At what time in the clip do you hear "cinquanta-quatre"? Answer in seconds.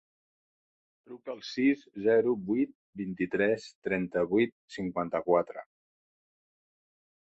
4.81-5.71